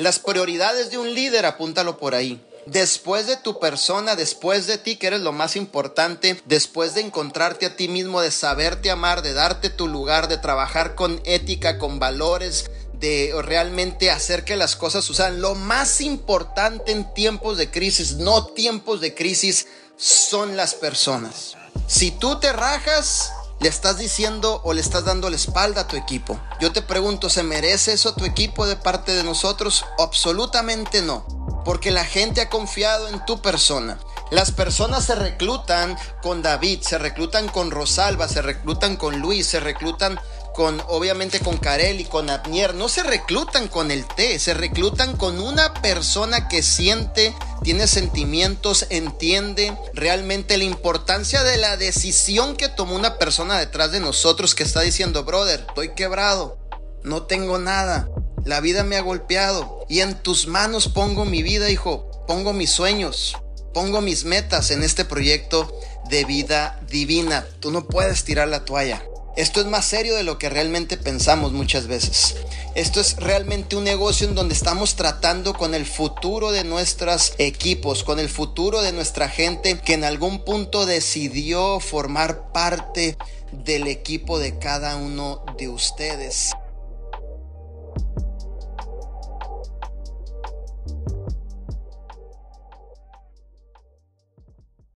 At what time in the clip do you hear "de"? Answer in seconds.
0.90-0.96, 3.26-3.36, 4.66-4.78, 6.94-7.02, 8.22-8.30, 9.20-9.34, 10.28-10.38, 12.94-13.34, 17.58-17.70, 19.02-19.14, 28.66-28.76, 29.12-29.22, 51.42-51.58, 53.92-54.00, 66.08-66.24, 70.16-70.22, 76.52-76.62, 78.82-78.92, 84.38-84.58, 85.56-85.70